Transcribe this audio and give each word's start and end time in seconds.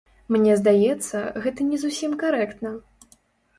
Мне 0.35 0.55
здаецца, 0.61 1.21
гэта 1.45 1.69
не 1.69 1.77
зусім 1.85 2.19
карэктна. 2.25 2.75